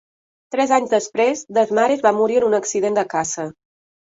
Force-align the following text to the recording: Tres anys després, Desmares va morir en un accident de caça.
Tres 0.55 0.71
anys 0.77 0.93
després, 0.93 1.45
Desmares 1.59 2.03
va 2.07 2.15
morir 2.21 2.41
en 2.43 2.49
un 2.51 2.59
accident 2.63 2.99
de 3.03 3.05
caça. 3.17 3.47